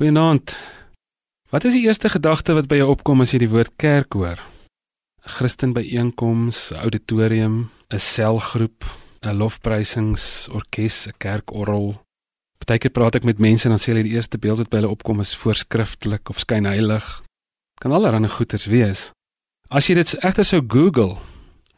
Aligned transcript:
Goeienaand. 0.00 0.56
Wat 1.52 1.64
is 1.68 1.74
die 1.76 1.82
eerste 1.84 2.08
gedagte 2.08 2.54
wat 2.56 2.70
by 2.70 2.78
jou 2.78 2.86
opkom 2.88 3.20
as 3.20 3.34
jy 3.34 3.42
die 3.42 3.50
woord 3.52 3.74
kerk 3.76 4.16
hoor? 4.16 4.38
'n 4.40 5.32
Christen 5.36 5.74
byeenkoms, 5.76 6.72
'n 6.72 6.80
auditorium, 6.80 7.68
'n 7.92 8.00
selgroep, 8.00 8.80
'n 9.20 9.36
lofprysingsorkes, 9.36 11.06
'n 11.08 11.18
kerkorgel. 11.18 12.00
Partykeer 12.64 12.90
praat 12.96 13.14
ek 13.16 13.28
met 13.28 13.38
mense 13.38 13.68
en 13.68 13.76
dan 13.76 13.78
sê 13.78 13.92
hulle 13.92 14.08
die 14.08 14.16
eerste 14.16 14.38
beeld 14.38 14.58
wat 14.64 14.70
by 14.70 14.76
hulle 14.80 14.94
opkom 14.96 15.20
is 15.20 15.36
voorskriftelik 15.36 16.30
of 16.30 16.38
skynheilig. 16.38 17.22
Kan 17.76 17.92
allerlei 17.92 18.28
goeters 18.28 18.66
wees. 18.66 19.12
As 19.68 19.86
jy 19.86 19.94
dit 19.94 20.16
egter 20.24 20.44
sou 20.44 20.62
Google, 20.66 21.18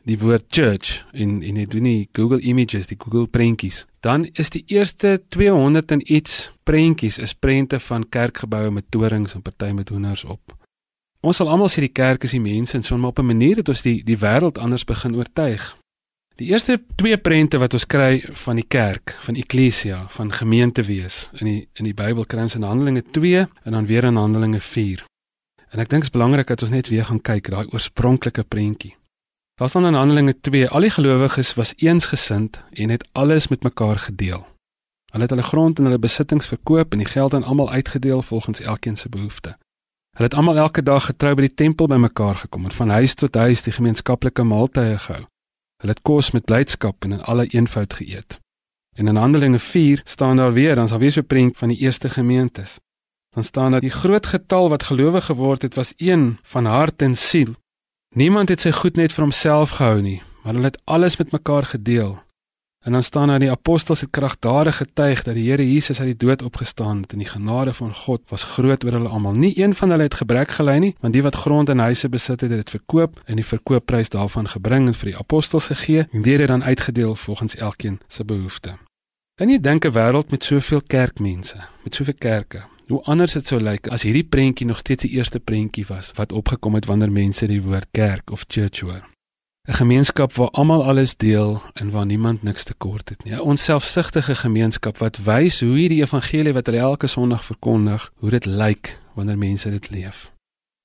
die 0.08 0.18
woord 0.18 0.44
church 0.50 1.02
en 1.12 1.42
en 1.42 1.58
jy 1.60 1.66
doen 1.66 1.86
nie 1.86 2.08
Google 2.12 2.40
Images, 2.40 2.88
die 2.90 2.98
Google 2.98 3.26
prentjies, 3.26 3.84
dan 4.00 4.26
is 4.34 4.50
die 4.50 4.64
eerste 4.66 5.20
200 5.28 5.92
en 5.92 6.02
iets 6.12 6.50
prentjies 6.64 7.18
is 7.18 7.34
prente 7.34 7.78
van 7.80 8.08
kerkgeboue 8.08 8.70
met 8.70 8.90
torings 8.90 9.34
en 9.34 9.42
party 9.42 9.70
met 9.76 9.88
hoenders 9.88 10.24
op. 10.24 10.56
Ons 11.22 11.38
sal 11.38 11.50
almal 11.52 11.70
sê 11.70 11.84
die 11.84 11.94
kerk 11.94 12.24
is 12.26 12.34
die 12.34 12.42
mense 12.42 12.74
en 12.76 12.82
son 12.82 13.00
maar 13.00 13.14
op 13.14 13.18
'n 13.18 13.26
manier 13.26 13.56
het 13.56 13.68
ons 13.68 13.82
die 13.82 14.02
die 14.02 14.18
wêreld 14.18 14.58
anders 14.58 14.84
begin 14.84 15.14
oortuig. 15.14 15.76
Die 16.36 16.48
eerste 16.48 16.80
twee 16.96 17.16
prente 17.16 17.58
wat 17.58 17.74
ons 17.74 17.86
kry 17.86 18.24
van 18.44 18.56
die 18.56 18.66
kerk, 18.68 19.16
van 19.20 19.36
eklesia, 19.36 20.06
van 20.08 20.32
gemeente 20.32 20.82
wees 20.82 21.30
in 21.32 21.46
die 21.46 21.68
in 21.74 21.84
die 21.84 21.94
Bybel 21.94 22.24
kry 22.24 22.40
ons 22.42 22.54
in 22.54 22.62
Handelinge 22.62 23.02
2 23.10 23.46
en 23.64 23.72
dan 23.72 23.86
weer 23.86 24.04
in 24.04 24.16
Handelinge 24.16 24.60
4. 24.60 25.04
En 25.70 25.78
ek 25.78 25.88
dink 25.88 26.02
dit 26.02 26.10
is 26.10 26.18
belangrik 26.18 26.46
dat 26.46 26.62
ons 26.62 26.70
net 26.70 26.88
weer 26.88 27.04
gaan 27.04 27.20
kyk 27.20 27.50
daai 27.50 27.66
oorspronklike 27.70 28.42
prentjie. 28.42 28.96
Daar 29.62 29.70
staan 29.70 29.86
in 29.86 29.94
Handelinge 29.94 30.40
2: 30.40 30.68
Al 30.68 30.80
die 30.80 30.90
gelowiges 30.90 31.54
was 31.54 31.72
eensgesind 31.76 32.64
en 32.72 32.88
het 32.88 33.08
alles 33.12 33.48
met 33.48 33.62
mekaar 33.62 33.98
gedeel. 33.98 34.46
Hulle 35.10 35.22
het 35.22 35.30
hulle 35.30 35.42
grond 35.42 35.78
en 35.78 35.84
hulle 35.84 35.98
besittings 35.98 36.46
verkoop 36.46 36.92
en 36.92 36.98
die 36.98 37.06
geld 37.06 37.34
aan 37.34 37.44
almal 37.44 37.70
uitgedeel 37.70 38.22
volgens 38.22 38.60
elkeen 38.60 38.96
se 38.96 39.08
behoefte. 39.08 39.48
Hulle 40.16 40.24
het 40.28 40.34
almal 40.34 40.56
elke 40.56 40.82
dag 40.82 41.04
getrou 41.04 41.34
by 41.34 41.46
die 41.46 41.54
tempel 41.54 41.86
bymekaar 41.86 42.34
gekom 42.34 42.64
en 42.64 42.72
van 42.72 42.88
huis 42.88 43.14
tot 43.14 43.34
huis 43.34 43.62
die 43.62 43.72
gemeenskaplike 43.72 44.42
maaltye 44.42 44.98
gehou. 44.98 45.22
Hulle 45.78 45.94
het 45.94 46.02
kos 46.02 46.30
met 46.30 46.44
blydskap 46.44 47.04
en 47.04 47.12
in 47.12 47.22
alle 47.22 47.46
eenvoud 47.46 47.94
geëet. 47.94 48.40
En 48.96 49.08
in 49.08 49.16
Handelinge 49.16 49.58
4 49.58 50.00
staan 50.04 50.36
daar 50.36 50.52
weer, 50.52 50.74
dan 50.74 50.88
sal 50.88 50.98
weer 50.98 51.12
so 51.12 51.20
'n 51.20 51.26
prent 51.26 51.58
van 51.58 51.68
die 51.68 51.78
eerste 51.78 52.10
gemeentes. 52.10 52.80
Dan 53.30 53.44
staan 53.44 53.70
daar 53.70 53.80
die 53.80 53.98
groot 54.02 54.26
getal 54.26 54.68
wat 54.68 54.82
gelowig 54.82 55.24
geword 55.24 55.62
het 55.62 55.74
was 55.74 55.92
een 55.96 56.38
van 56.42 56.64
hart 56.64 57.02
en 57.02 57.16
siel 57.16 57.54
Niemand 58.12 58.48
het 58.52 58.60
sy 58.60 58.70
goed 58.76 58.98
net 59.00 59.14
vir 59.16 59.24
homself 59.24 59.78
gehou 59.78 60.02
nie, 60.04 60.18
maar 60.42 60.52
hulle 60.52 60.68
het 60.68 60.80
alles 60.84 61.14
met 61.16 61.30
mekaar 61.32 61.64
gedeel. 61.64 62.18
En 62.84 62.92
dan 62.92 63.02
staan 63.02 63.28
daar 63.28 63.38
die 63.40 63.50
apostels 63.50 64.00
het 64.00 64.10
kragtadig 64.10 64.76
getuig 64.76 65.22
dat 65.22 65.34
die 65.34 65.50
Here 65.50 65.72
Jesus 65.72 66.00
uit 66.00 66.08
die 66.08 66.26
dood 66.26 66.42
opgestaan 66.42 67.00
het 67.00 67.12
en 67.12 67.18
die 67.18 67.28
genade 67.28 67.72
van 67.72 67.94
God 67.94 68.20
was 68.28 68.44
groot 68.44 68.84
oor 68.84 68.92
hulle 68.92 69.08
almal. 69.08 69.32
Nie 69.32 69.58
een 69.62 69.74
van 69.74 69.90
hulle 69.90 70.02
het 70.02 70.14
gebrek 70.14 70.50
gely 70.50 70.76
nie, 70.76 70.94
want 71.00 71.12
die 71.12 71.22
wat 71.22 71.36
grond 71.36 71.68
en 71.68 71.78
huise 71.78 72.08
besit 72.08 72.40
het, 72.40 72.50
het 72.50 72.58
dit 72.58 72.70
verkoop 72.70 73.20
en 73.24 73.40
die 73.40 73.46
verkoopprys 73.46 74.12
daarvan 74.12 74.48
gebring 74.48 74.86
en 74.86 74.94
vir 74.94 75.12
die 75.12 75.16
apostels 75.16 75.70
gegee 75.72 76.04
en 76.10 76.22
dit 76.22 76.40
het 76.40 76.48
dan 76.48 76.64
uitgedeel 76.64 77.14
volgens 77.14 77.56
elkeen 77.56 78.00
se 78.08 78.24
behoefte. 78.24 78.76
Kan 79.40 79.48
jy 79.48 79.60
dink 79.60 79.86
'n 79.86 79.92
wêreld 79.92 80.30
met 80.30 80.44
soveel 80.44 80.82
kerkmense, 80.86 81.56
met 81.84 81.94
soveel 81.94 82.18
kerke, 82.18 82.64
hoe 82.88 83.02
anders 83.02 83.32
dit 83.32 83.46
sou 83.46 83.60
lyk 83.60 83.88
as 83.88 84.02
hierdie 84.02 84.24
prentjie 84.24 84.66
nog 84.66 84.78
steeds 84.78 85.02
die 85.02 85.14
eerste 85.16 85.40
prentjie 85.40 85.86
was 85.88 86.12
wat 86.18 86.32
opgekom 86.32 86.74
het 86.74 86.86
wanneer 86.86 87.12
mense 87.12 87.46
die 87.46 87.62
woord 87.62 87.88
kerk 87.90 88.30
of 88.30 88.44
church 88.48 88.80
hoor. 88.80 89.02
'n 89.68 89.72
Gemeenskap 89.72 90.32
waar 90.32 90.50
almal 90.50 90.84
alles 90.84 91.16
deel 91.16 91.62
en 91.74 91.90
waar 91.90 92.06
niemand 92.06 92.42
niks 92.42 92.64
tekort 92.64 93.08
het 93.08 93.24
nie. 93.24 93.34
'n 93.34 93.40
Onselfsugtige 93.40 94.34
gemeenskap 94.34 94.98
wat 94.98 95.22
wys 95.24 95.60
hoe 95.60 95.78
hierdie 95.78 96.02
evangelie 96.02 96.52
wat 96.52 96.66
hulle 96.66 96.78
elke 96.78 97.06
Sondag 97.06 97.44
verkondig, 97.44 98.12
hoe 98.14 98.30
dit 98.30 98.44
lyk 98.44 98.98
wanneer 99.14 99.38
mense 99.38 99.70
dit 99.70 99.90
leef. 99.90 100.32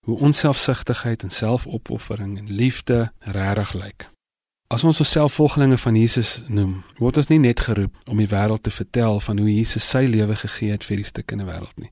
Hoe 0.06 0.20
onselfsugtigheid 0.20 1.24
en 1.24 1.30
selfopoffering 1.30 2.38
en 2.38 2.52
liefde 2.52 3.12
regtig 3.20 3.74
lyk. 3.74 4.10
As 4.68 4.84
ons 4.84 5.00
osself 5.00 5.34
volgelinge 5.34 5.78
van 5.78 5.96
Jesus 5.96 6.42
noem, 6.48 6.84
word 7.00 7.18
ons 7.18 7.30
nie 7.30 7.40
net 7.40 7.60
geroep 7.60 7.96
om 8.08 8.18
die 8.18 8.28
wêreld 8.28 8.64
te 8.64 8.72
vertel 8.72 9.20
van 9.20 9.38
hoe 9.40 9.54
Jesus 9.54 9.90
sy 9.90 10.06
lewe 10.06 10.36
gegee 10.36 10.72
het 10.72 10.84
vir 10.84 10.98
die 10.98 11.08
stukkende 11.08 11.46
wêreld 11.46 11.78
nie 11.78 11.92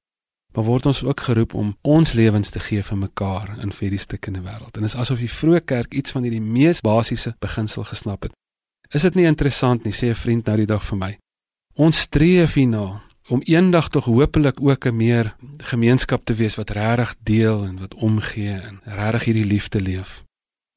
maar 0.55 0.63
word 0.63 0.85
ons 0.85 1.03
ook 1.03 1.19
geroep 1.19 1.53
om 1.53 1.75
ons 1.81 2.13
lewens 2.13 2.49
te 2.49 2.59
gee 2.59 2.83
vir 2.83 2.97
mekaar 2.97 3.57
in 3.61 3.73
vir 3.75 3.91
die 3.91 3.99
stukkende 3.99 4.41
wêreld. 4.45 4.75
En 4.75 4.85
dit 4.85 4.91
is 4.91 4.99
asof 4.99 5.19
die 5.19 5.31
vroeë 5.31 5.61
kerk 5.67 5.93
iets 5.93 6.15
van 6.15 6.23
hierdie 6.23 6.43
mees 6.43 6.81
basiese 6.85 7.35
beginsel 7.43 7.83
gesnap 7.83 8.27
het. 8.27 8.35
Is 8.95 9.03
dit 9.03 9.17
nie 9.19 9.27
interessant 9.27 9.83
nie, 9.83 9.91
sê 9.91 10.09
'n 10.09 10.15
vriend 10.15 10.45
nou 10.45 10.57
die 10.57 10.65
dag 10.65 10.83
vir 10.83 10.97
my. 10.97 11.17
Ons 11.75 11.99
streef 11.99 12.53
hierna 12.53 13.01
om 13.29 13.41
eendag 13.45 13.89
tog 13.89 14.05
hopelik 14.05 14.61
ook 14.61 14.85
'n 14.85 14.95
meer 14.95 15.35
gemeenskap 15.57 16.25
te 16.25 16.33
wees 16.33 16.55
wat 16.55 16.69
regtig 16.69 17.15
deel 17.23 17.65
en 17.65 17.79
wat 17.79 17.93
omgee 17.93 18.53
en 18.53 18.81
regtig 18.85 19.23
hierdie 19.23 19.45
liefde 19.45 19.81
leef. 19.81 20.23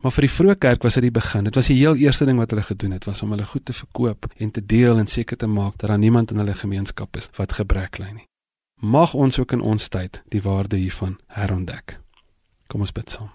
Maar 0.03 0.14
vir 0.14 0.28
die 0.28 0.34
vroeë 0.36 0.59
kerk 0.62 0.82
was 0.86 0.94
dit 0.94 1.09
die 1.09 1.14
begin. 1.14 1.44
Dit 1.44 1.59
was 1.59 1.66
die 1.66 1.78
heel 1.81 1.98
eerste 1.98 2.25
ding 2.25 2.38
wat 2.38 2.54
hulle 2.54 2.62
gedoen 2.62 2.94
het, 2.94 3.04
was 3.04 3.22
om 3.22 3.34
hulle 3.34 3.44
goed 3.44 3.64
te 3.64 3.75
verkoop 3.75 4.31
en 4.36 4.50
te 4.50 4.62
deel 4.62 4.98
en 4.98 5.06
seker 5.06 5.36
te 5.36 5.47
maak 5.47 5.78
dat 5.78 5.91
daar 5.91 5.98
niemand 5.98 6.31
in 6.31 6.38
hulle 6.38 6.54
gemeenskap 6.54 7.16
is 7.16 7.31
wat 7.36 7.59
gebrek 7.59 7.98
ly 7.98 8.12
nie 8.12 8.28
mag 8.81 9.14
ons 9.14 9.38
ook 9.38 9.53
in 9.53 9.60
ons 9.60 9.88
tyd 9.88 10.22
die 10.31 10.42
waarde 10.42 10.76
hiervan 10.76 11.19
herontdek. 11.26 11.98
Kom 12.69 12.81
ons 12.81 12.92
bid 12.92 13.10
saam. 13.10 13.31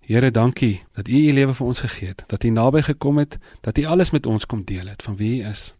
Here, 0.00 0.30
dankie 0.30 0.80
dat 0.96 1.08
U 1.08 1.12
U 1.14 1.32
lewe 1.32 1.54
vir 1.54 1.66
ons 1.66 1.80
gegee 1.80 2.08
het, 2.08 2.24
dat 2.26 2.44
U 2.44 2.50
naby 2.50 2.82
gekom 2.82 3.18
het, 3.18 3.38
dat 3.60 3.78
U 3.78 3.84
alles 3.84 4.10
met 4.10 4.26
ons 4.26 4.46
kom 4.46 4.64
deel 4.64 4.88
het 4.88 5.02
van 5.02 5.16
wie 5.16 5.42
U 5.42 5.50
is. 5.50 5.74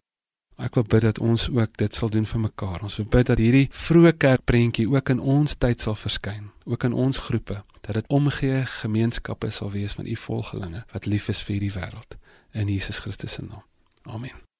Ek 0.61 0.75
wil 0.77 0.85
bid 0.85 1.01
dat 1.01 1.19
ons 1.19 1.49
ook 1.49 1.77
dit 1.77 1.95
sal 1.95 2.09
doen 2.09 2.25
vir 2.25 2.39
mekaar. 2.39 2.83
Ons 2.85 2.99
wil 3.01 3.07
bid 3.09 3.27
dat 3.27 3.39
hierdie 3.41 3.67
vroeë 3.73 4.13
kerkprentjie 4.21 4.87
ook 4.87 5.09
in 5.09 5.19
ons 5.19 5.55
tyd 5.57 5.81
sal 5.81 5.97
verskyn, 5.97 6.51
ook 6.65 6.83
in 6.85 6.93
ons 6.93 7.17
groepe, 7.17 7.63
dat 7.81 7.93
dit 7.95 8.07
omgee 8.07 8.65
gemeenskappe 8.65 9.49
sal 9.49 9.71
wees 9.71 9.93
van 9.93 10.05
U 10.05 10.15
volgelinge 10.15 10.85
wat 10.91 11.05
lief 11.05 11.27
is 11.27 11.41
vir 11.41 11.57
hierdie 11.57 11.73
wêreld 11.79 12.17
in 12.51 12.67
Jesus 12.67 12.99
Christus 12.99 13.33
se 13.33 13.43
naam. 13.43 13.63
Amen. 14.01 14.50